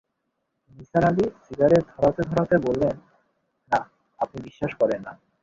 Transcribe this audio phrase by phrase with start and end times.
[0.77, 2.95] Nisar Ali cigarette ধরাতে-ধরাতে বললেন,
[3.71, 3.79] না,
[4.19, 5.13] আপনি বিশ্বাস করেন না।